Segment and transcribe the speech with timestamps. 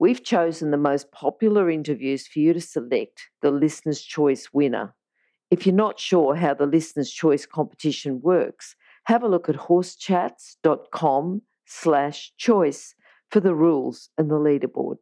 [0.00, 4.94] We've chosen the most popular interviews for you to select the Listener's Choice winner.
[5.50, 11.42] If you're not sure how the Listener's Choice competition works, have a look at horsechats.com
[11.66, 12.94] slash choice
[13.30, 14.96] for the rules and the leaderboard.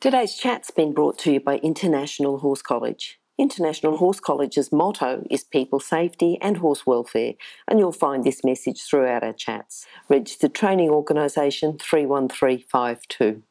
[0.00, 3.18] Today's chat's been brought to you by International Horse College.
[3.36, 7.32] International Horse College's motto is people safety and horse welfare,
[7.66, 9.84] and you'll find this message throughout our chats.
[10.08, 13.42] Registered Training Organisation 31352.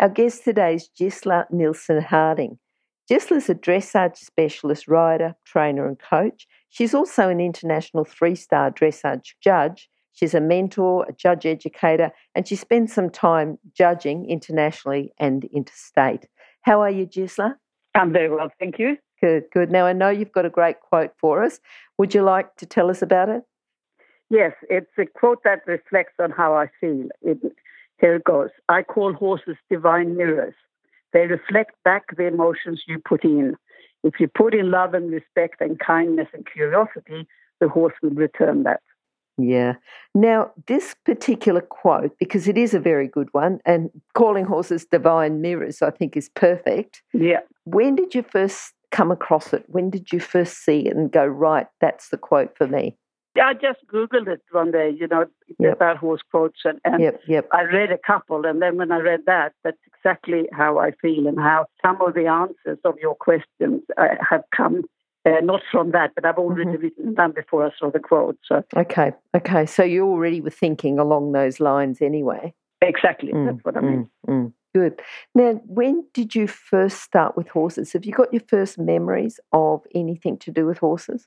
[0.00, 2.58] Our guest today is Gisela Nielsen Harding.
[3.06, 6.46] Gisela's a dressage specialist rider, trainer, and coach.
[6.70, 9.90] She's also an international three star dressage judge.
[10.14, 16.24] She's a mentor, a judge educator, and she spends some time judging internationally and interstate.
[16.62, 17.56] How are you, Gisela?
[17.94, 18.96] I'm very well, thank you.
[19.20, 19.70] Good, good.
[19.70, 21.60] Now, I know you've got a great quote for us.
[21.98, 23.42] Would you like to tell us about it?
[24.30, 27.08] Yes, it's a quote that reflects on how I feel.
[27.20, 27.36] It,
[28.00, 28.50] here it goes.
[28.68, 30.54] I call horses divine mirrors.
[31.12, 33.56] They reflect back the emotions you put in.
[34.02, 37.26] If you put in love and respect and kindness and curiosity,
[37.60, 38.80] the horse will return that.
[39.36, 39.74] Yeah.
[40.14, 45.40] Now, this particular quote, because it is a very good one, and calling horses divine
[45.40, 47.02] mirrors, I think, is perfect.
[47.12, 47.40] Yeah.
[47.64, 49.64] When did you first come across it?
[49.68, 52.96] When did you first see it and go, right, that's the quote for me?
[53.36, 55.26] I just Googled it one day, you know,
[55.58, 55.74] yep.
[55.74, 57.48] about horse quotes, and, and yep, yep.
[57.52, 58.44] I read a couple.
[58.44, 62.14] And then when I read that, that's exactly how I feel and how some of
[62.14, 64.82] the answers of your questions uh, have come.
[65.26, 66.82] Uh, not from that, but I've already mm-hmm.
[66.82, 68.38] written them before I saw the quote.
[68.44, 69.66] So okay, okay.
[69.66, 72.54] So you already were thinking along those lines anyway.
[72.80, 74.10] Exactly, mm, that's what I mean.
[74.26, 74.52] Mm, mm.
[74.74, 75.02] Good.
[75.34, 77.92] Now, when did you first start with horses?
[77.92, 81.26] Have you got your first memories of anything to do with horses?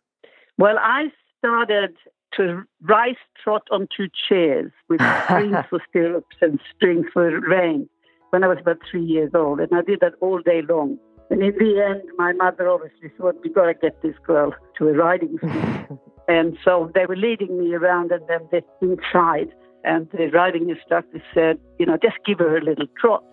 [0.58, 1.12] Well, I
[1.44, 1.96] started
[2.38, 7.90] to rise trot on two chairs with strings for stirrups and strings for reins
[8.30, 10.98] when I was about three years old, and I did that all day long.
[11.30, 14.88] And in the end, my mother obviously thought, we've got to get this girl to
[14.88, 16.02] a riding school.
[16.28, 19.54] and so they were leading me around and then they inside.
[19.84, 23.24] And the riding instructor said, you know, just give her a little trot.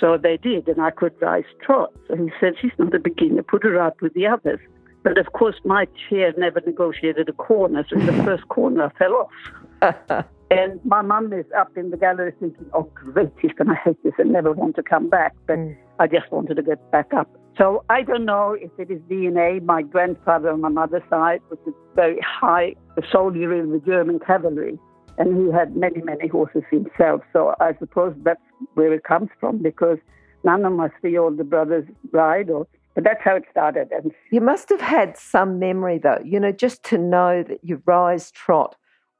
[0.00, 1.92] So they did, and I could rise trot.
[2.08, 4.60] So he said, she's not a beginner, put her out with the others.
[5.02, 9.28] But of course, my chair never negotiated a corner, so the first corner I fell
[9.82, 10.26] off.
[10.50, 14.02] and my mum is up in the gallery thinking, oh, great, he's going to hate
[14.02, 15.34] this and never want to come back.
[15.46, 15.76] But mm.
[15.98, 17.30] I just wanted to get back up.
[17.56, 19.60] So I don't know if it is DNA.
[19.62, 22.76] My grandfather on my mother's side was a very high
[23.10, 24.78] soldier in the German cavalry,
[25.18, 27.22] and he had many, many horses himself.
[27.32, 28.40] So I suppose that's
[28.74, 29.98] where it comes from because
[30.44, 33.92] none of my three older brothers ride or but that's how it started.
[33.92, 37.80] And you must have had some memory, though, you know, just to know that you
[37.86, 38.74] rise trot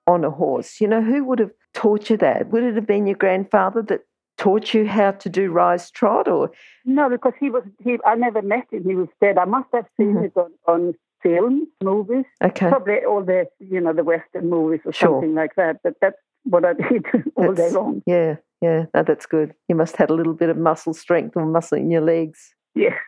[0.09, 0.81] on a horse.
[0.81, 2.49] You know, who would have taught you that?
[2.49, 4.01] Would it have been your grandfather that
[4.37, 6.51] taught you how to do rise trot, or
[6.85, 7.09] no?
[7.09, 7.99] Because he was he.
[8.05, 8.83] I never met him.
[8.83, 9.39] He was dead.
[9.39, 10.25] I must have seen mm-hmm.
[10.25, 12.25] it on on film, movies.
[12.43, 12.69] Okay.
[12.71, 15.21] Probably all the you know the Western movies or sure.
[15.21, 15.77] something like that.
[15.85, 17.07] But that's what I did
[17.37, 18.03] all that's, day long.
[18.09, 18.87] Yeah, yeah.
[18.93, 19.55] No, that's good.
[19.69, 22.57] You must have had a little bit of muscle strength or muscle in your legs.
[22.75, 22.99] Yes.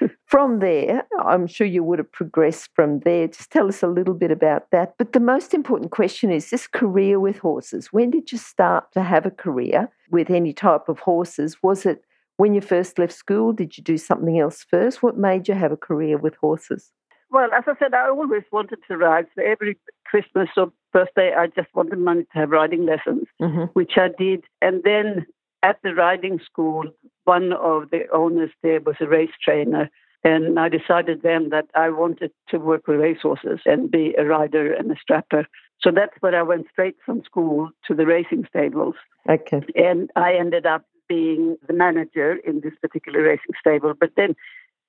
[0.34, 3.28] from there, I'm sure you would have progressed from there.
[3.28, 4.94] Just tell us a little bit about that.
[4.98, 7.92] But the most important question is this career with horses.
[7.92, 11.58] When did you start to have a career with any type of horses?
[11.62, 12.02] Was it
[12.36, 13.52] when you first left school?
[13.52, 15.04] Did you do something else first?
[15.04, 16.90] What made you have a career with horses?
[17.30, 19.26] Well, as I said, I always wanted to ride.
[19.36, 23.66] So every Christmas or birthday, I just wanted money to have riding lessons, mm-hmm.
[23.74, 24.42] which I did.
[24.60, 25.26] And then
[25.62, 26.86] at the riding school,
[27.22, 29.90] one of the owners there was a race trainer.
[30.24, 34.72] And I decided then that I wanted to work with racehorses and be a rider
[34.72, 35.46] and a strapper.
[35.80, 38.94] So that's when I went straight from school to the racing stables.
[39.28, 39.60] Okay.
[39.76, 43.92] And I ended up being the manager in this particular racing stable.
[43.98, 44.34] But then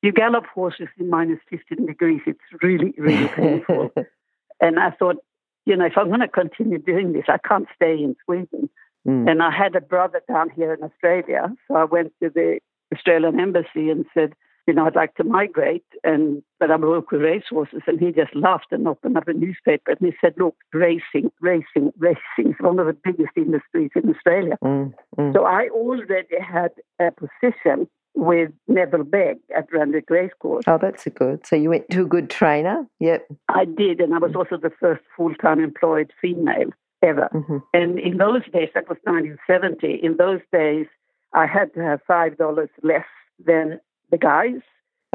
[0.02, 2.22] you gallop horses in minus 15 degrees.
[2.26, 3.92] It's really, really painful.
[4.62, 5.18] and I thought,
[5.66, 8.70] you know, if I'm going to continue doing this, I can't stay in Sweden.
[9.06, 9.30] Mm.
[9.30, 11.54] And I had a brother down here in Australia.
[11.68, 12.60] So I went to the
[12.94, 14.34] Australian embassy and said,
[14.68, 17.82] you know, I'd like to migrate, and but I'm a local racehorses.
[17.88, 21.92] And he just laughed and opened up a newspaper and he said, look, racing, racing,
[21.98, 24.58] racing is one of the biggest industries in Australia.
[24.64, 25.34] Mm, mm.
[25.34, 30.64] So I already had a position with Neville Begg at Randwick Racecourse.
[30.68, 31.46] Oh, that's a good.
[31.46, 32.88] So you went to a good trainer?
[33.00, 33.28] Yep.
[33.50, 36.72] I did, and I was also the first full time employed female
[37.04, 37.30] ever.
[37.34, 37.58] Mm-hmm.
[37.74, 40.88] And in those days, that was 1970, in those days,
[41.34, 43.06] I had to have $5 less
[43.46, 43.80] than
[44.16, 44.62] the guys.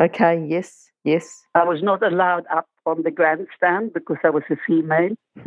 [0.00, 1.42] Okay, yes, yes.
[1.54, 5.14] I was not allowed up on the grandstand because I was a female.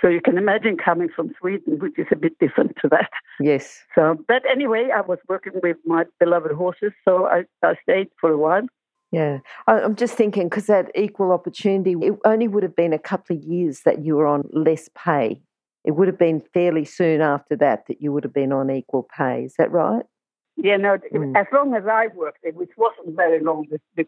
[0.00, 3.10] so you can imagine coming from Sweden, which is a bit different to that.
[3.40, 3.82] yes.
[3.94, 8.30] So, but anyway, I was working with my beloved horses, so I, I stayed for
[8.30, 8.66] a while.
[9.12, 12.98] Yeah, I- I'm just thinking because that equal opportunity, it only would have been a
[12.98, 15.40] couple of years that you were on less pay.
[15.84, 19.06] It would have been fairly soon after that that you would have been on equal
[19.16, 19.44] pay.
[19.44, 20.04] Is that right?
[20.56, 21.36] Yeah, no, Mm.
[21.36, 23.66] as long as I worked there, which wasn't very long,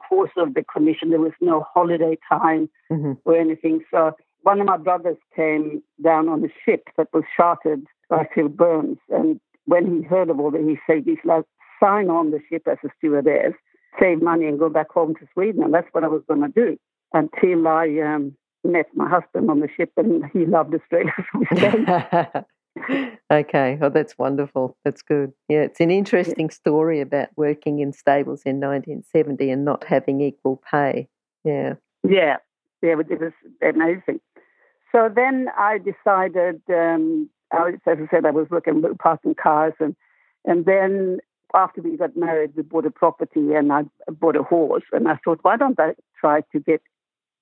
[0.09, 3.85] course of the commission, there was no holiday time hmm or anything.
[3.91, 4.13] So
[4.43, 8.99] one of my brothers came down on a ship that was chartered by Phil Burns.
[9.11, 11.45] And when he heard of all that, he said, he's like,
[11.81, 13.55] sign on the ship as a stewardess,
[14.01, 15.63] save money and go back home to Sweden.
[15.63, 16.79] And that's what I was going to do
[17.13, 18.35] until I um,
[18.65, 21.13] met my husband on the ship and he loved Australia.
[22.87, 23.19] So we stayed.
[23.31, 24.77] okay, oh, that's wonderful.
[24.85, 25.33] That's good.
[25.49, 30.63] Yeah, it's an interesting story about working in stables in 1970 and not having equal
[30.71, 31.09] pay.
[31.45, 31.75] Yeah.
[32.09, 32.37] Yeah,
[32.83, 33.33] yeah, but it was
[33.63, 34.21] amazing.
[34.93, 39.35] So then I decided, um, I, was- as I said, I was working with parking
[39.35, 39.95] cars, and
[40.45, 41.19] and then
[41.55, 45.19] after we got married, we bought a property, and I bought a horse, and I
[45.25, 46.81] thought, why don't I try to get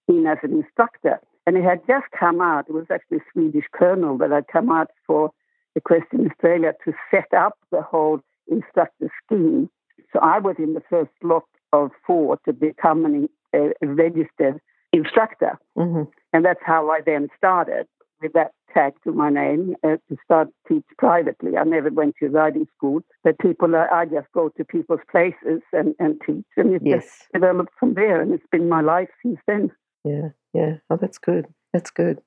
[0.09, 1.21] in as an instructor?
[1.47, 2.67] And it had just come out.
[2.69, 5.31] It was actually a Swedish colonel that had come out for
[5.77, 9.71] Equestrian Australia to set up the whole instructor scheme.
[10.13, 14.61] So I was in the first lot of four to become an, a, registered
[14.93, 15.59] instructor.
[15.77, 16.03] hmm
[16.33, 17.87] And that's how I then started
[18.23, 21.57] with that tag to my name uh, to start teach privately.
[21.57, 25.61] I never went to riding school, but people, uh, I just go to people's places
[25.73, 26.47] and, and teach.
[26.57, 27.05] And it Yes.
[27.05, 28.21] just developed from there.
[28.21, 29.71] And it's been my life since then.
[30.07, 30.77] Yeah, yeah.
[30.89, 31.47] Oh, that's good.
[31.73, 32.21] That's good.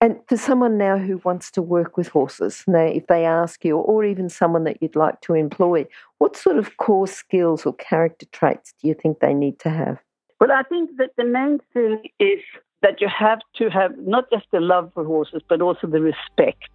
[0.00, 3.78] And for someone now who wants to work with horses, now if they ask you,
[3.78, 5.86] or even someone that you'd like to employ,
[6.18, 9.98] what sort of core skills or character traits do you think they need to have?
[10.40, 12.38] Well, I think that the main thing is
[12.82, 16.70] that you have to have not just the love for horses, but also the respect.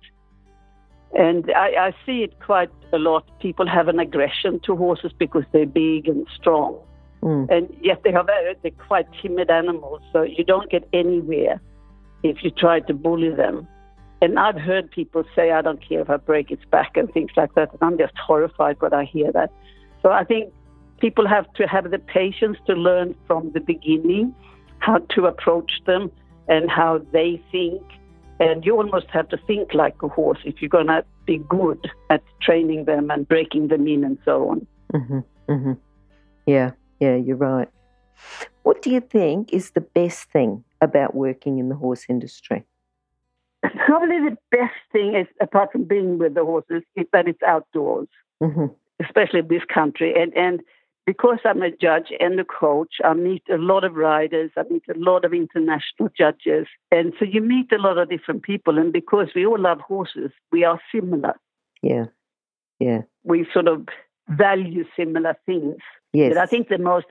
[1.18, 3.24] And I, I see it quite a lot.
[3.40, 6.78] People have an aggression to horses because they're big and strong.
[7.24, 7.50] Mm.
[7.50, 11.62] And yet they are very, they're quite timid animals, so you don't get anywhere
[12.22, 13.68] if you try to bully them.
[14.22, 17.32] And I've heard people say, I don't care if I break its back and things
[17.36, 17.72] like that.
[17.72, 19.52] And I'm just horrified when I hear that.
[20.02, 20.54] So I think
[21.00, 24.36] people have to have the patience to learn from the beginning
[24.80, 26.12] how to approach them
[26.48, 27.82] and how they think.
[28.40, 31.90] And you almost have to think like a horse if you're going to be good
[32.10, 34.68] at training them and breaking them in and so on.
[34.94, 35.74] hmm hmm
[36.46, 36.72] Yeah,
[37.04, 37.68] yeah, you're right.
[38.64, 42.64] What do you think is the best thing about working in the horse industry?
[43.86, 48.08] Probably the best thing is, apart from being with the horses, is that it's outdoors,
[48.42, 48.68] hmm
[49.04, 50.14] especially in this country.
[50.16, 50.62] And and
[51.06, 54.84] because I'm a judge and a coach, I meet a lot of riders, I meet
[54.88, 58.78] a lot of international judges, and so you meet a lot of different people.
[58.78, 61.34] And because we all love horses, we are similar.
[61.82, 62.06] Yeah,
[62.80, 63.88] yeah, We sort of
[64.30, 65.82] value similar things.
[66.14, 66.34] Yes.
[66.34, 67.08] But I think the most,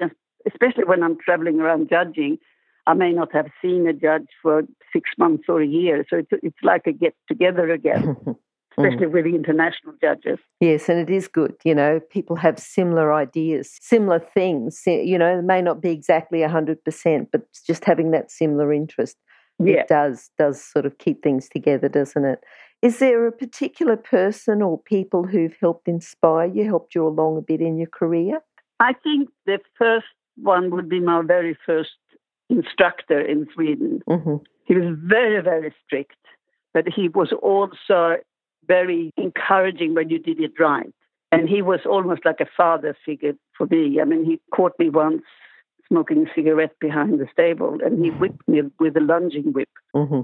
[0.47, 2.39] especially when I'm traveling around judging,
[2.87, 4.63] I may not have seen a judge for
[4.93, 6.05] six months or a year.
[6.11, 8.37] So it's, it's like a get together again, mm.
[8.77, 10.39] especially with the international judges.
[10.61, 11.55] Yes, and it is good.
[11.65, 14.83] You know, people have similar ideas, similar things.
[14.87, 19.17] You know, it may not be exactly 100%, but just having that similar interest,
[19.61, 19.83] Yeah.
[19.83, 22.41] it does, does sort of keep things together, doesn't it?
[22.83, 27.43] Is there a particular person or people who've helped inspire you, helped you along a
[27.43, 28.41] bit in your career?
[28.83, 31.91] I think the first one would be my very first
[32.51, 34.03] instructor in Sweden.
[34.09, 36.23] hmm He was very, very strict,
[36.75, 38.17] but he was also
[38.67, 40.93] very encouraging when you did it right.
[41.31, 44.01] And he was almost like a father figure for me.
[44.01, 45.23] I mean, he caught me once
[45.89, 49.73] smoking a cigarette behind the stable and he whipped me with a lunging whip.
[49.95, 50.23] hmm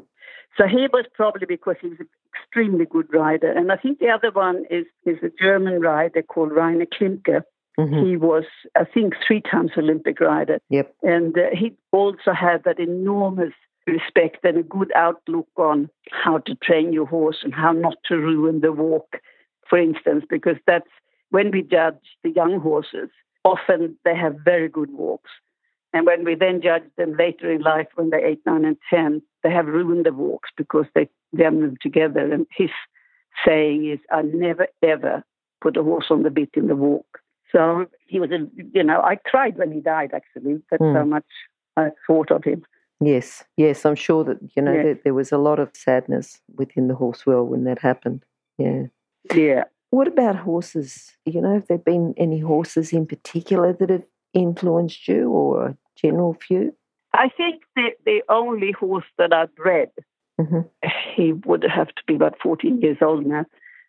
[0.57, 3.50] So he was probably because he was an extremely good rider.
[3.59, 7.43] And I think the other one is, is a German rider called Rainer Klimke.
[7.79, 8.45] Hmm He was,
[8.77, 10.59] I think, three times Olympic rider.
[10.69, 10.95] Yep.
[11.03, 13.55] And uh, he also had that enormous
[13.87, 18.17] respect and a good outlook on how to train your horse and how not to
[18.17, 19.17] ruin the walk,
[19.71, 20.91] for instance, because that's
[21.31, 23.11] when we judge the young horses,
[23.45, 25.31] often they have very good walks.
[25.93, 29.23] And when we then judge them later in life, when they're eight, nine, and 10,
[29.43, 32.33] they have ruined the walks because they jam them together.
[32.33, 32.71] And his
[33.47, 35.25] saying is, I never, ever
[35.63, 37.21] put a horse on the bit in the walk.
[37.52, 40.12] So he was a, you know, I cried when he died.
[40.14, 40.95] Actually, that's Mm.
[40.97, 41.25] how much
[41.76, 42.64] I thought of him.
[43.00, 44.83] Yes, yes, I'm sure that you know Yeah.
[44.83, 48.25] there, there was a lot of sadness within the horse world when that happened.
[48.59, 48.87] Yeah.
[49.35, 49.64] Yeah.
[49.90, 51.17] What about horses?
[51.25, 55.76] You know, have there been any horses in particular that have influenced you, or a
[55.97, 56.75] general few?
[57.14, 59.90] I think the the only horse that I bred,
[60.40, 60.69] Mhm.
[61.14, 63.47] he would have to be about 14 years old now.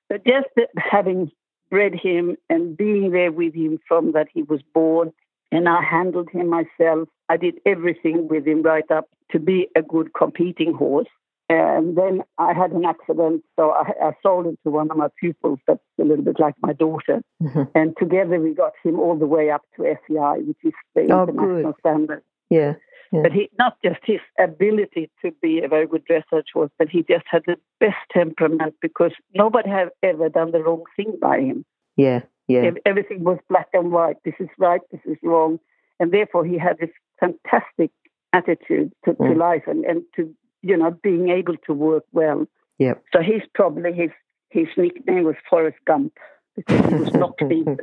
[0.08, 0.48] But just
[0.78, 1.32] having
[1.70, 5.12] bred him and being there with him from that he was born,
[5.52, 7.08] and I handled him myself.
[7.30, 11.08] I did everything with him right up to be a good competing horse.
[11.52, 15.08] And then I had an accident, so I, I sold him to one of my
[15.20, 17.24] pupils that's a little bit like my daughter.
[17.42, 17.72] Mhm.
[17.74, 21.24] And together we got him all the way up to FEI, which is the Oh,
[21.24, 22.24] international standard.
[22.52, 22.76] Yeah.
[23.12, 27.00] But he not just his ability to be a very good dressage horse, but he
[27.02, 31.66] just had the best temperament because nobody had ever done the wrong thing by him.
[31.98, 32.22] Yeah.
[32.48, 32.72] Yeah.
[32.86, 34.18] Everything was black and white.
[34.26, 35.60] This is right, this is wrong.
[36.00, 36.90] And therefore he had this
[37.20, 37.92] fantastic
[38.34, 39.38] attitude to, to Mm.
[39.38, 42.46] life and, and to you know, being able to work well.
[42.78, 42.94] Yeah.
[43.14, 44.12] So he's probably his
[44.50, 46.14] his nickname was Forrest Gump
[46.56, 47.78] because he was not being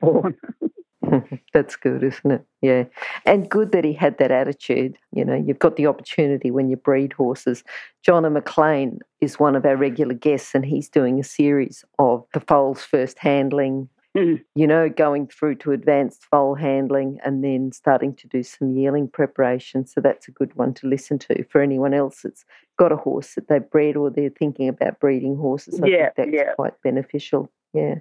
[0.00, 0.36] born.
[1.52, 2.44] That's good, isn't it?
[2.60, 2.84] Yeah.
[3.26, 4.96] And good that he had that attitude.
[5.12, 7.64] You know, you've got the opportunity when you breed horses.
[8.04, 12.40] John McLean is one of our regular guests, and he's doing a series of the
[12.40, 14.42] foals first handling, Mm.
[14.56, 19.06] you know, going through to advanced foal handling and then starting to do some yearling
[19.06, 19.86] preparation.
[19.86, 22.44] So that's a good one to listen to for anyone else that's
[22.76, 25.80] got a horse that they've bred or they're thinking about breeding horses.
[25.80, 26.54] I Yeah, think that's yeah.
[26.54, 27.52] quite beneficial.
[27.72, 28.00] Yeah.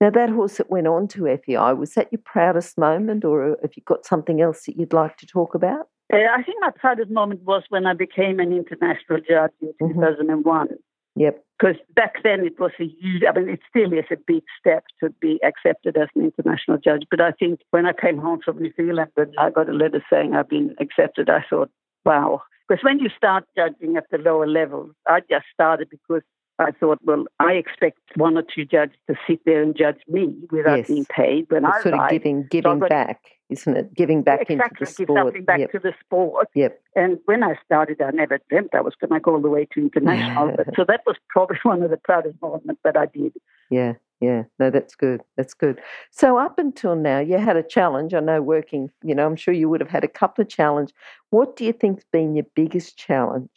[0.00, 3.72] Now, that horse that went on to FEI, was that your proudest moment, or have
[3.76, 5.88] you got something else that you'd like to talk about?
[6.12, 9.94] Uh, I think my proudest moment was when I became an international judge in Mhm.
[9.94, 10.68] 2001.
[11.16, 11.42] Yep.
[11.58, 14.84] Because back then it was a huge, I mean, it still is a big step
[15.00, 17.04] to be accepted as an international judge.
[17.10, 20.04] But I think when I came home from New Zealand and I got a letter
[20.10, 21.70] saying I've been accepted, I thought,
[22.04, 22.42] wow.
[22.68, 26.22] Because when you start judging at the lower levels, I just started because
[26.58, 30.34] I thought, well, I expect one or two judges to sit there and judge me
[30.50, 30.86] without Yes.
[30.88, 33.20] being paid when It's I sort of giving giving got- back,
[33.50, 33.94] isn't it?
[33.94, 35.18] Giving back exactly, into the give sport.
[35.26, 35.72] something back yep.
[35.72, 36.48] to the sport.
[36.54, 36.80] Yep.
[36.94, 39.66] And when I started, I never dreamt I was going to go all the way
[39.74, 40.54] to international.
[40.56, 43.34] but, so that was probably one of the proudest moments that I did.
[43.70, 43.94] Yeah.
[44.20, 44.44] Yeah.
[44.58, 45.20] No, that's good.
[45.36, 45.78] That's good.
[46.10, 48.14] So up until now, you had a challenge.
[48.14, 48.88] I know working.
[49.04, 50.92] You know, I'm sure you would have had a couple of challenge.
[51.28, 53.50] What do you think's been your biggest challenge?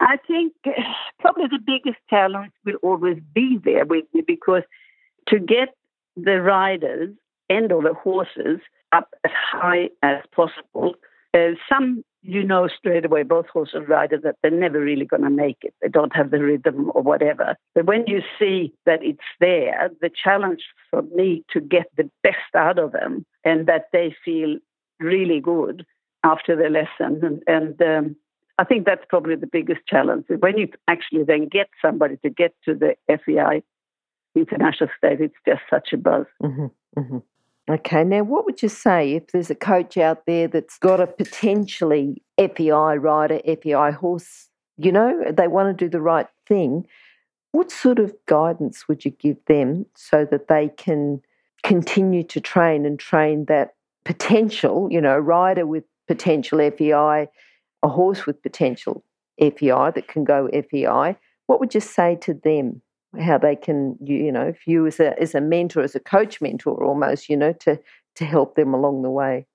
[0.00, 0.52] I think
[1.20, 4.62] probably the biggest challenge will always be there with me because
[5.28, 5.74] to get
[6.16, 7.14] the riders
[7.48, 8.60] and or the horses
[8.92, 10.94] up as high as possible,
[11.34, 15.22] uh, some you know straight away, both horse and rider, that they're never really going
[15.22, 15.74] to make it.
[15.80, 17.56] They don't have the rhythm or whatever.
[17.74, 22.54] But when you see that it's there, the challenge for me to get the best
[22.54, 24.56] out of them and that they feel
[25.00, 25.86] really good
[26.24, 28.16] after the lesson and, and um,
[28.58, 30.26] I think that's probably the biggest challenge.
[30.40, 33.62] When you actually then get somebody to get to the FEI
[34.34, 36.26] international stage, it's just such a buzz.
[36.40, 37.18] hmm hmm
[37.70, 41.06] Okay, now what would you say if there's a coach out there that's got a
[41.06, 44.48] potentially FEI rider, FEI horse,
[44.78, 46.86] you know, they want to do the right thing?
[47.52, 51.20] What sort of guidance would you give them so that they can
[51.62, 53.74] continue to train and train that
[54.04, 57.28] potential, you know, rider with potential FEI,
[57.82, 59.04] a horse with potential
[59.40, 61.16] FEI that can go FEI?
[61.46, 62.82] What would you say to them?
[63.18, 66.42] how they can you, know if you as a as a mentor as a coach
[66.42, 67.80] mentor almost you know to
[68.14, 69.46] to help them along the way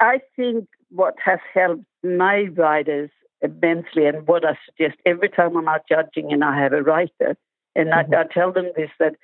[0.00, 5.68] I think what has helped my riders immensely, and what I suggest every time I'm
[5.68, 7.36] out judging and I have a rider,
[7.74, 8.14] and Mhm.
[8.14, 9.16] I, I tell them this that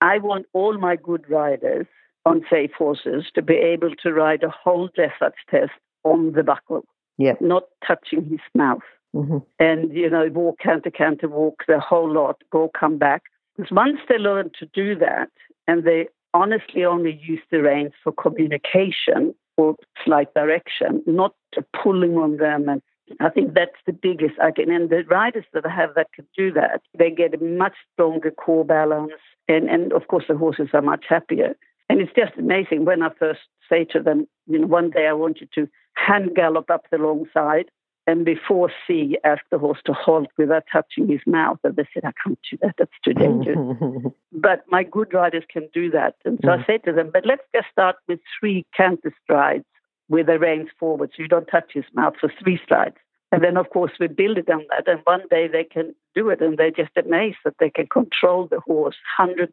[0.00, 1.86] I want all my good riders
[2.26, 5.72] on safe horses to be able to ride a whole dressage test
[6.04, 6.84] on the buckle,
[7.18, 7.40] Yep.
[7.40, 8.82] not touching his mouth.
[9.12, 13.22] hmm and you know walk counter counter walk the whole lot go come back
[13.56, 15.30] because once they learn to do that
[15.68, 21.34] and they honestly only use the reins for communication or slight direction not
[21.80, 22.82] pulling on them and
[23.20, 26.26] I think that's the biggest I can and the riders that I have that can
[26.36, 29.12] do that they get a much stronger core balance
[29.46, 31.54] and and of course the horses are much happier
[31.88, 35.12] and it's just amazing when I first say to them you know one day I
[35.12, 37.70] want you to hand gallop up the long side
[38.06, 41.58] and before C asked the horse to halt without touching his mouth.
[41.64, 44.12] And they said, I can't do that, that's too dangerous.
[44.32, 46.16] but my good riders can do that.
[46.24, 46.66] And so I Mm.
[46.66, 49.64] say to them, but let's just start with three canter strides
[50.08, 52.96] with the reins forward so you don't touch his mouth for three strides.
[53.32, 54.86] And then, of course, we build it on that.
[54.86, 58.46] And one day they can do it and they're just amazed that they can control
[58.46, 59.48] the horse 100%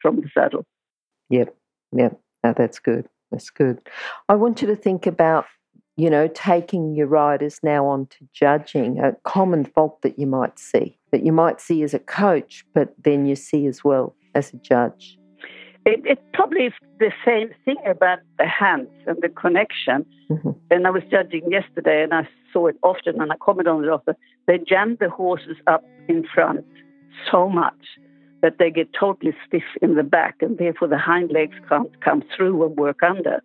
[0.00, 0.64] from the saddle.
[1.28, 1.54] Yep.
[1.92, 2.10] Yeah.
[2.44, 3.08] No, that's good.
[3.30, 3.80] That's good.
[4.28, 5.46] I want you to think about,
[5.96, 10.58] you know, taking your riders now on to judging a common fault that you might
[10.58, 14.54] see, that you might see as a coach, but then you see as well as
[14.54, 15.18] a judge.
[15.84, 20.04] It, it probably is the same thing about the hands and the connection.
[20.30, 20.50] Mm-hmm.
[20.70, 23.90] And I was judging yesterday, and I saw it often, and I commented on it
[23.90, 24.14] often.
[24.46, 26.64] They jam the horses up in front
[27.30, 27.74] so much
[28.42, 32.22] that they get totally stiff in the back, and therefore the hind legs can't come
[32.36, 33.42] through and work under.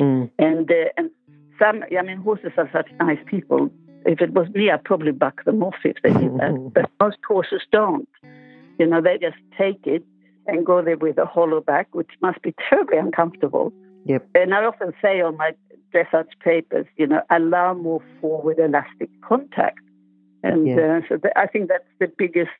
[0.00, 0.30] Mm.
[0.38, 1.10] And uh, and
[1.58, 3.70] some, I mean, horses are such nice people.
[4.04, 6.70] If it was me, I'd probably buck them off if they did that.
[6.74, 8.08] But most horses don't.
[8.78, 10.04] You know, they just take it
[10.46, 13.72] and go there with a hollow back, which must be terribly uncomfortable.
[14.04, 14.28] Yep.
[14.34, 15.52] And I often say on my
[15.92, 19.80] dressage papers, you know, allow more forward elastic contact.
[20.44, 20.98] And Yeah.
[20.98, 22.50] uh, so th- I think that's the biggest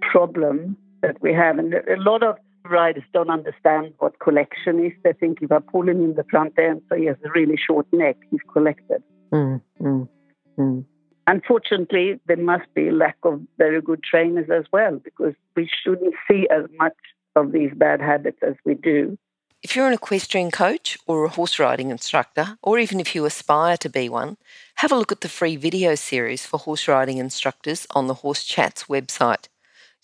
[0.00, 1.58] problem that we have.
[1.58, 4.92] And a lot of riders don't understand what collection is.
[5.02, 7.56] They think if I pull him in the front end, so he has a really
[7.56, 9.02] short neck, he's collected.
[9.32, 10.08] Mm, mm,
[10.58, 10.84] mm.
[11.26, 16.14] Unfortunately, there must be a lack of very good trainers as well because we shouldn't
[16.28, 16.96] see as much
[17.36, 19.16] of these bad habits as we do.
[19.62, 23.76] If you're an equestrian coach or a horse riding instructor, or even if you aspire
[23.76, 24.38] to be one,
[24.76, 28.42] have a look at the free video series for horse riding instructors on the Horse
[28.42, 29.48] Chats website.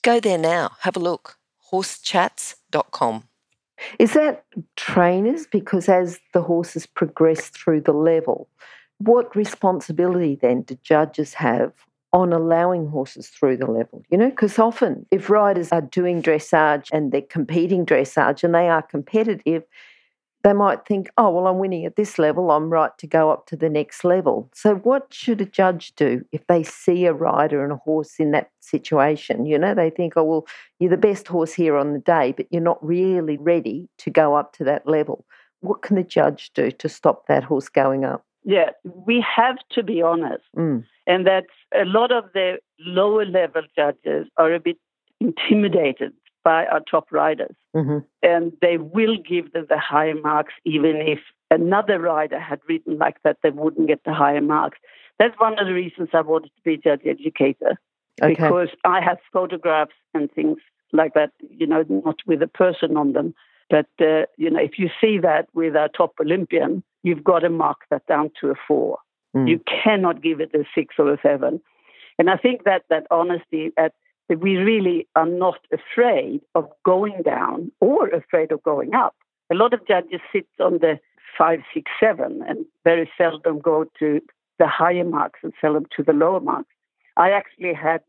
[0.06, 1.36] Go there now, have a look.
[1.72, 3.24] horsechats.com.
[3.98, 4.44] Is that
[4.76, 5.48] trainers?
[5.48, 8.48] Because as the horses progress through the level,
[8.98, 11.72] what responsibility then do judges have
[12.12, 14.04] on allowing horses through the level?
[14.08, 18.68] You know, because often if riders are doing dressage and they're competing dressage and they
[18.68, 19.64] are competitive,
[20.46, 23.46] they might think, oh, well, I'm winning at this level, I'm right to go up
[23.46, 24.48] to the next level.
[24.54, 28.30] So, what should a judge do if they see a rider and a horse in
[28.30, 29.44] that situation?
[29.44, 30.46] You know, they think, oh, well,
[30.78, 34.36] you're the best horse here on the day, but you're not really ready to go
[34.36, 35.24] up to that level.
[35.62, 38.24] What can the judge do to stop that horse going up?
[38.44, 40.44] Yeah, we have to be honest.
[40.56, 40.84] Mm.
[41.08, 44.78] And that's a lot of the lower level judges are a bit
[45.20, 46.12] intimidated
[46.50, 47.56] by our top riders.
[47.74, 52.94] hmm And they will give them the higher marks, even if another rider had written
[53.04, 54.78] like that, they wouldn't get the higher marks.
[55.18, 57.72] That's one of the reasons I wanted to be judge educator
[58.22, 58.34] Okay.
[58.34, 60.58] because I have photographs and things
[61.00, 63.34] like that, you know, not with a person on them.
[63.68, 67.50] But, uh, you know, if you see that with our top Olympian, you've got to
[67.50, 68.98] mark that down to a four.
[69.36, 69.48] Mm.
[69.50, 71.60] You cannot give it a six or a seven.
[72.18, 73.92] And I think that that honesty, that,
[74.28, 79.14] that we really are not afraid of going down or afraid of going up.
[79.50, 80.98] A lot of judges sit on the
[81.38, 84.20] five, six, seven, and very seldom go to
[84.58, 86.72] the higher marks and seldom to the lower marks.
[87.16, 88.00] I actually had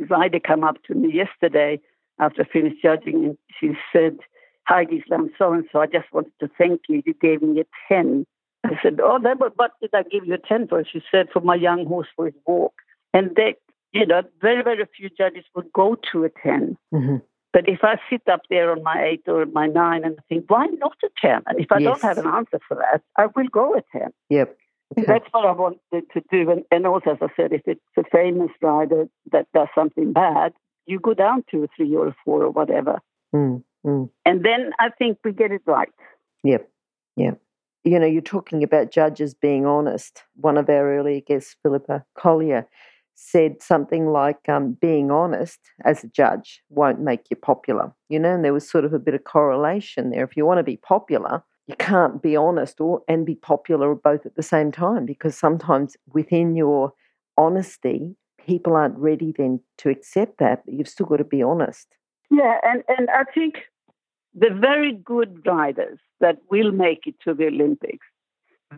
[0.00, 1.80] a rider come up to me yesterday
[2.18, 4.18] after I finished judging, and she said,
[4.64, 5.80] Hi, Gisela, I'm so and so.
[5.80, 7.02] I just wanted to thank you.
[7.04, 8.26] You gave me a 10.
[8.64, 10.84] I said, Oh, that, but what did I give you a 10 for?
[10.84, 12.74] She said, For my young horse for his walk.
[13.12, 13.56] And they,
[13.92, 16.76] you know, very, very few judges would go to a 10.
[16.92, 17.16] hmm
[17.52, 20.66] But if I sit up there on my eight or my nine and think, why
[20.66, 21.42] not a 10?
[21.46, 21.88] And if I Yes.
[21.88, 24.10] don't have an answer for that, I will go a 10.
[24.30, 24.56] Yep.
[24.98, 25.06] Okay.
[25.06, 26.50] That's what I wanted to do.
[26.50, 30.52] And, and also, as I said, if it's a famous rider that does something bad,
[30.86, 33.00] you go down to a three or a four or whatever.
[33.34, 34.10] Mm, mm.
[34.26, 35.88] And then I think we get it right.
[36.44, 36.68] Yep.
[37.16, 37.40] Yep.
[37.84, 40.22] You know, you're talking about judges being honest.
[40.36, 42.66] One of our earlier guests, Philippa Collier,
[43.22, 47.92] said something like um, being honest as a judge won't make you popular.
[48.08, 50.24] You know, and there was sort of a bit of correlation there.
[50.24, 54.26] If you want to be popular, you can't be honest or and be popular both
[54.26, 56.92] at the same time because sometimes within your
[57.38, 60.64] honesty, people aren't ready then to accept that.
[60.64, 61.86] But you've still got to be honest.
[62.30, 63.54] Yeah, and, and I think
[64.34, 68.06] the very good riders that will make it to the Olympics,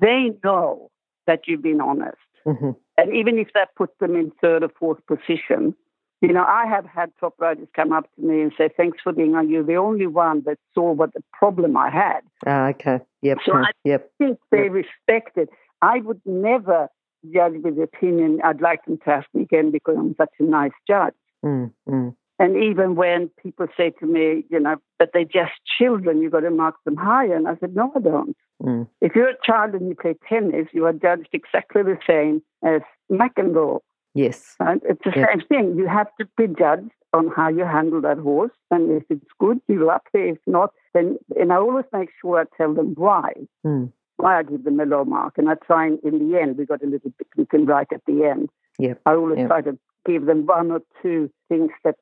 [0.01, 0.91] they know
[1.27, 2.19] that you've been honest.
[2.45, 5.75] Hmm And even if that puts them in third or fourth position,
[6.21, 9.13] you know, I have had top riders come up to me and say, Thanks for
[9.13, 9.51] being on.
[9.51, 12.21] You're the only one that saw what the problem I had.
[12.47, 13.01] Ah, okay.
[13.23, 13.39] Yep.
[13.45, 14.11] So I- yep.
[14.19, 15.51] think they respect it.
[15.83, 16.89] I would never
[17.33, 20.43] judge with the opinion, I'd like them to ask me again because I'm such a
[20.43, 21.15] nice judge.
[21.45, 22.15] Mm, mm.
[22.39, 26.41] And even when people say to me, you know, but they're just children, you've got
[26.41, 27.35] to mark them higher.
[27.37, 28.37] And I said, no, I don't.
[28.63, 28.89] Mm.
[29.01, 32.81] If you're a child and you play tennis, you are judged exactly the same as
[33.11, 33.81] McEnroe.
[34.15, 34.57] Yes.
[34.59, 34.81] Right?
[34.85, 35.27] It's the Yeah.
[35.29, 35.77] same thing.
[35.77, 38.53] You have to be judged on how you handle that horse.
[38.71, 40.27] And if it's good, you're up there.
[40.27, 43.33] If not, then, and I always make sure I tell them why.
[43.65, 43.93] Mm.
[44.17, 45.39] Why I give them a low mark.
[45.39, 47.93] And I try, and in the end, we got a little bit we can write
[47.93, 48.51] at the end.
[48.79, 49.01] Yep.
[49.07, 49.49] I always Yep.
[49.49, 51.97] try to give them one or two things that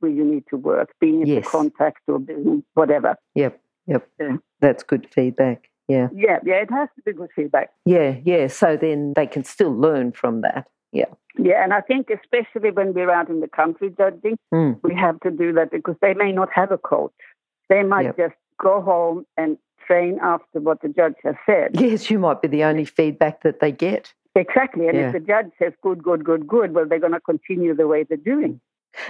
[0.00, 1.46] where you need to work, being Yes.
[1.46, 3.16] a contact or being whatever.
[3.34, 3.60] Yep.
[3.86, 4.08] Yep.
[4.20, 4.36] Yeah.
[4.60, 5.68] That's good feedback.
[5.88, 6.08] Yeah.
[6.14, 7.70] Yeah, yeah, it has to be good feedback.
[7.86, 8.48] Yeah, yeah.
[8.48, 10.66] So then they can still learn from that.
[10.92, 11.06] Yeah.
[11.38, 14.80] Yeah, and I think especially when we're out in the country judging, Mm.
[14.82, 17.12] we have to do that because they may not have a coach.
[17.68, 18.16] They might Yep.
[18.16, 19.56] just go home and
[19.86, 21.80] train after what the judge has said.
[21.80, 24.12] Yes, you might be the only feedback that they get.
[24.34, 24.88] Exactly.
[24.88, 25.06] And Yeah.
[25.06, 28.02] if the judge says good, good, good, good, well, they're going to continue the way
[28.02, 28.60] they're doing.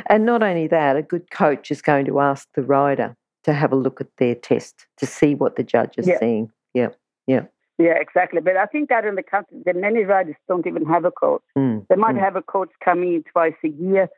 [0.07, 3.72] And not only that, a good coach is going to ask the rider to have
[3.72, 6.18] a look at their test to see what the judge is Yeah.
[6.18, 6.51] seeing.
[6.74, 6.88] Yeah.
[7.27, 7.44] Yeah,
[7.79, 8.40] Yeah, exactly.
[8.40, 11.42] But I think that in the country, the many riders don't even have a coach.
[11.57, 11.87] Mm.
[11.88, 12.20] They might Mm.
[12.20, 14.09] have a coach coming in twice a year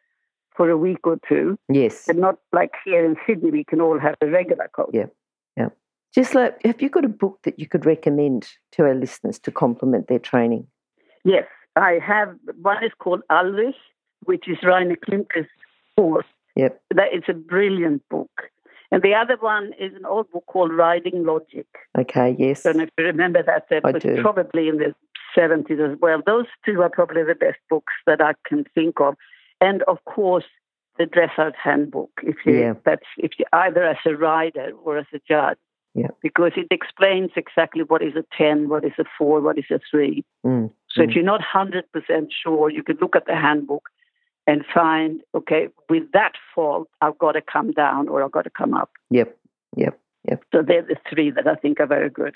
[0.55, 2.07] for a week or two, Yes.
[2.07, 4.91] but not like here in Sydney, we can all have a regular coach.
[4.95, 5.07] Yeah,
[5.57, 5.69] yeah.
[6.15, 9.51] Just like, have you got a book that you could recommend to our listeners to
[9.51, 10.67] complement their training?
[11.25, 12.35] Yes, I have.
[12.63, 13.75] One is called Ahlerich,
[14.25, 15.49] which is Rainer Klimke's
[15.97, 16.27] horse.
[16.57, 16.81] Yep.
[16.95, 18.31] That is a brilliant book.
[18.93, 21.67] And the other one is an old book called Riding Logic.
[21.97, 22.35] Okay.
[22.39, 22.65] Yes.
[22.65, 23.67] don't know if you remember that.
[23.71, 24.21] That I was do.
[24.21, 24.95] probably in the
[25.37, 26.21] 70s as well.
[26.27, 29.15] Those two are probably the best books that I can think of.
[29.61, 30.45] And of course,
[30.99, 32.11] the Dressage Handbook.
[32.23, 32.75] If you Yeah.
[32.85, 35.57] that's if you either as a rider or as a judge.
[35.95, 36.09] Yeah.
[36.23, 39.81] Because it explains exactly what is a 10, what is a 4, what is a
[39.91, 40.25] 3.
[40.45, 40.71] Mm.
[40.89, 41.09] So Mm.
[41.09, 43.89] if you're not 100% sure, you could look at the handbook
[44.47, 48.51] and find, okay, with that fault, I've got to come down or I've got to
[48.51, 48.91] come up.
[49.11, 49.37] Yep.
[49.77, 49.99] Yep.
[50.29, 50.45] Yep.
[50.53, 52.35] So they're the three that I think are very good.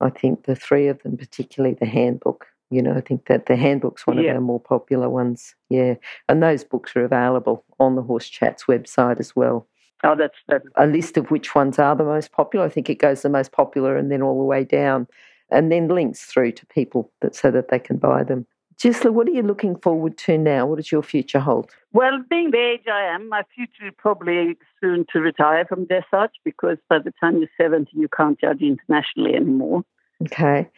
[0.00, 2.46] I think the three of them, particularly the handbook.
[2.70, 4.30] You know, I think that the handbook's one Yeah.
[4.30, 5.54] of our more popular ones.
[5.70, 5.94] Yeah.
[6.28, 9.66] And those books are available on the Horse Chats website as well.
[10.04, 12.66] Oh, that's that's A list of which ones are the most popular.
[12.66, 15.06] I think it goes the most popular and then all the way down.
[15.50, 18.46] And then links through to people that so that they can buy them.
[18.80, 20.66] Gisela, what are you looking forward to now?
[20.66, 21.70] What does your future hold?
[21.92, 26.32] Well, being the age I am, my future is probably soon to retire from dressage
[26.44, 29.82] because by the time you're 70, you can't judge internationally anymore.
[30.22, 30.68] Okay.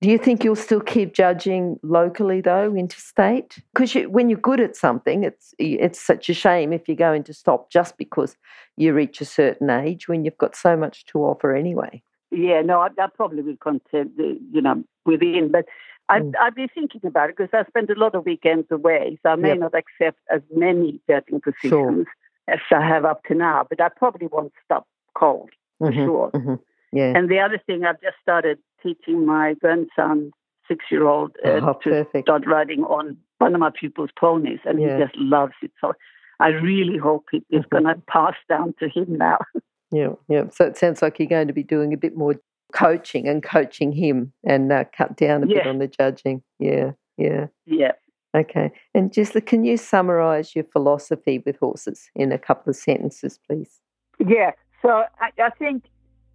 [0.00, 3.58] Do you think you'll still keep judging locally though, interstate?
[3.74, 7.24] Because you, when you're good at something, it's it's such a shame if you're going
[7.24, 8.36] to stop just because
[8.76, 12.00] you reach a certain age when you've got so much to offer anyway.
[12.30, 15.64] Yeah, no, I, I probably would content, uh, you know, within, but
[16.08, 16.32] I've, Mm.
[16.40, 19.36] I've been thinking about it because I spend a lot of weekends away, so I
[19.36, 19.58] may Yep.
[19.58, 22.06] not accept as many judging positions
[22.48, 26.30] as I have up to now, but I probably won't stop cold, for Mhm, sure.
[26.32, 26.58] mhm.
[26.92, 27.12] Yeah.
[27.16, 30.32] And the other thing, I've just started teaching my grandson,
[30.66, 32.26] six year old, uh, oh, to perfect.
[32.26, 34.96] start riding on one of my pupils' ponies, and Yeah.
[34.96, 35.72] he just loves it.
[35.80, 35.92] So
[36.40, 37.68] I really hope it is Mhm.
[37.70, 39.38] going to pass down to him now.
[39.90, 40.48] Yeah, yeah.
[40.50, 42.34] So it sounds like you're going to be doing a bit more
[42.72, 46.42] coaching and coaching him and uh, cut down a bit on the judging.
[46.58, 47.46] Yeah, yeah.
[47.66, 47.92] yeah.
[48.36, 48.70] Okay.
[48.94, 53.80] And Gisela, can you summarise your philosophy with horses in a couple of sentences, please?
[54.18, 54.52] Yeah.
[54.82, 55.84] So I, I think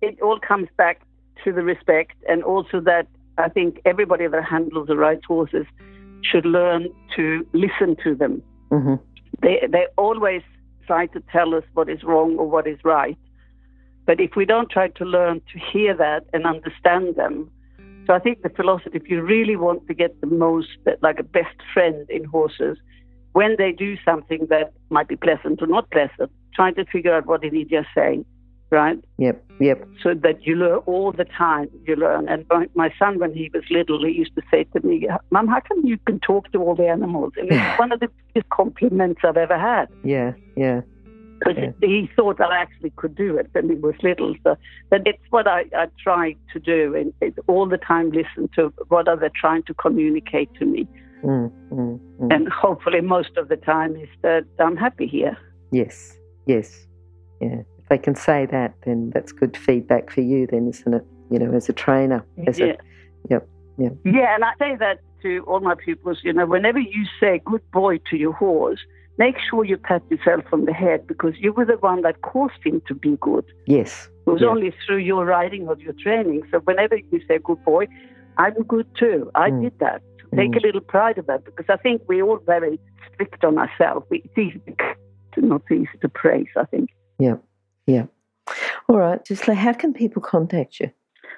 [0.02, 1.02] it all comes back
[1.44, 5.66] to the respect, and also that I think everybody that handles the right horses
[6.24, 8.42] should learn to listen to them.
[8.72, 8.96] Mm-hmm.
[9.42, 10.42] They they always
[10.88, 13.18] try to tell us what is wrong or what is right,
[14.06, 17.50] but if we don't try to learn to hear that and understand them,
[18.06, 20.68] so I think the philosophy, if you really want to get the most,
[21.02, 22.78] like a best friend in horses,
[23.32, 27.26] when they do something that might be pleasant or not pleasant, try to figure out
[27.26, 28.24] what did he just say,
[28.70, 28.98] right?
[29.18, 29.88] Yep, yep.
[30.04, 31.70] So that you learn all the time.
[31.88, 32.28] You learn.
[32.28, 35.48] And my, my son, when he was little, he used to say to me, "Mom,
[35.48, 38.50] how come you can talk to all the animals?" And it's one of the biggest
[38.50, 40.82] compliments I've ever had Yeah, yeah.
[41.46, 41.88] Because Yeah.
[41.88, 44.36] he thought I actually could do it when he was little.
[44.44, 44.56] So,
[44.90, 48.74] but it's what I, I try to do, and it, all the time listen to
[48.90, 50.88] what are they trying to communicate to me,
[51.24, 52.36] Mm, mm, mm.
[52.36, 55.38] and hopefully most of the time is that I'm happy here.
[55.72, 56.86] Yes, yes.
[57.40, 57.62] Yeah.
[57.80, 61.06] If they can say that, then that's good feedback for you, then, isn't it?
[61.32, 62.26] You know, as a trainer.
[62.46, 62.66] As yeah.
[62.66, 62.78] a,
[63.30, 63.94] yep, yep.
[64.04, 66.20] Yeah, and I say that to all my pupils.
[66.24, 68.80] You know, whenever you say "good boy" to your horse,
[69.18, 72.62] make sure you pat yourself on the head because you were the one that caused
[72.66, 73.46] him to be good.
[73.68, 74.10] yes.
[74.26, 74.48] It was Yeah.
[74.48, 76.44] only through your riding or your training.
[76.50, 77.88] So whenever you say "good boy,"
[78.38, 79.30] I'm good too.
[79.36, 79.62] I Mm.
[79.64, 80.02] did that.
[80.22, 80.58] So take Mm.
[80.64, 84.06] a little pride of that because I think we're all very strict on ourselves.
[84.10, 84.62] We- It's easy
[85.34, 86.48] to not easy to praise.
[86.56, 87.38] I think Yeah.
[87.86, 88.06] Yeah.
[88.88, 90.90] All right, Gisela, how can people contact you?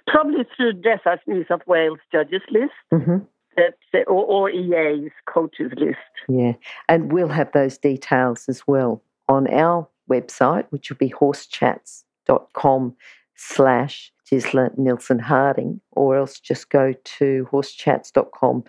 [0.07, 2.73] probably through Dressage New South Wales judges list.
[2.93, 3.17] Mm-hmm.
[3.55, 5.97] That's or, or EA's coaches list.
[6.27, 6.53] Yeah,
[6.89, 12.95] and we'll have those details as well on our website, which will be horsechats.com
[13.35, 18.63] slash Gisela Nielsen Harding, or else just go to horsechats.com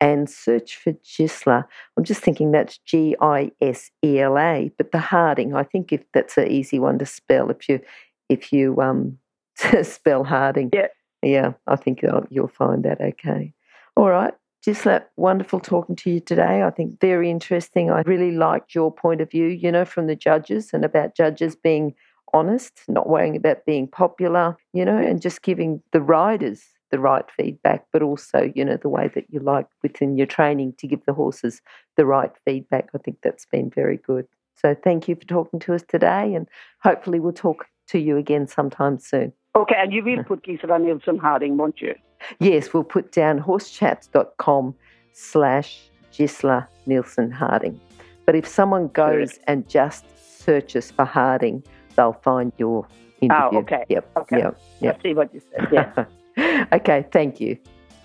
[0.00, 1.66] and search for Gisela.
[1.96, 5.92] I'm just thinking that's G I S E L A, but the Harding, I think
[5.92, 7.80] if that's an easy one to spell, if you
[8.28, 9.18] if you um
[9.82, 10.70] spell Harding.
[10.72, 10.88] Yeah.
[11.24, 13.54] Yeah, I think you'll, you'll find that okay.
[13.96, 14.34] All right.
[14.64, 16.62] Gisela, wonderful talking to you today.
[16.62, 17.90] I think very interesting.
[17.90, 21.56] I really liked your point of view, you know, from the judges and about judges
[21.56, 21.94] being
[22.32, 27.24] honest, not worrying about being popular, you know, and just giving the riders the right
[27.36, 31.04] feedback, but also, you know, the way that you like within your training to give
[31.06, 31.60] the horses
[31.96, 32.88] the right feedback.
[32.94, 34.26] I think that's been very good.
[34.56, 36.46] So thank you for talking to us today, and
[36.82, 39.32] hopefully we'll talk to you again sometime soon.
[39.56, 41.94] Okay, and you will put Gisela Nilsson Harding, won't you?
[42.38, 44.74] Yes, we'll put down horsechats.com
[45.12, 47.80] slash Gisela Nilsson Harding.
[48.26, 50.04] But if someone goes and just
[50.42, 51.62] searches for Harding,
[51.96, 53.58] they'll find your oh, interview.
[53.58, 53.84] Oh, okay.
[53.88, 54.10] Yep.
[54.16, 54.38] Okay.
[54.38, 54.60] Yep.
[54.80, 54.98] Yep.
[54.98, 55.68] I see what you said.
[55.72, 56.66] Yeah.
[56.72, 57.58] okay, thank you.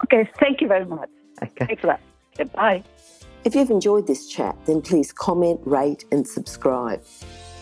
[0.06, 1.10] okay, thank you very much.
[1.42, 1.66] Okay.
[1.66, 2.02] Thanks for that.
[2.38, 2.84] Goodbye.
[3.44, 7.02] If you've enjoyed this chat, then please comment, rate, and subscribe.